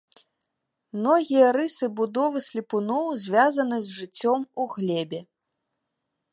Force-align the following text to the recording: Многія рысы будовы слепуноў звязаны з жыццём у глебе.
Многія 1.01 1.51
рысы 1.57 1.85
будовы 1.99 2.39
слепуноў 2.47 3.05
звязаны 3.27 3.77
з 3.89 4.01
жыццём 4.01 4.41
у 4.65 4.69
глебе. 4.73 5.19